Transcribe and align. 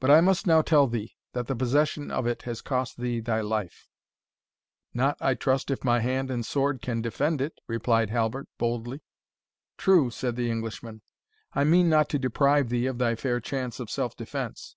But 0.00 0.10
I 0.10 0.22
must 0.22 0.46
now 0.46 0.62
tell 0.62 0.86
thee, 0.86 1.14
that 1.34 1.46
the 1.46 1.54
possession 1.54 2.10
of 2.10 2.26
it 2.26 2.44
has 2.44 2.62
cost 2.62 2.96
thee 2.96 3.20
thy 3.20 3.42
life." 3.42 3.86
"Not, 4.94 5.18
I 5.20 5.34
trust, 5.34 5.70
if 5.70 5.84
my 5.84 6.00
hand 6.00 6.30
and 6.30 6.42
sword 6.46 6.80
can 6.80 7.02
defend 7.02 7.42
it," 7.42 7.58
replied 7.66 8.08
Halbert, 8.08 8.48
boldly. 8.56 9.02
"True," 9.76 10.08
said 10.08 10.36
the 10.36 10.50
Englishman, 10.50 11.02
"I 11.52 11.64
mean 11.64 11.90
not 11.90 12.08
to 12.08 12.18
deprive 12.18 12.70
thee 12.70 12.86
of 12.86 12.96
thy 12.96 13.14
fair 13.14 13.40
chance 13.40 13.78
of 13.78 13.90
self 13.90 14.16
defence. 14.16 14.76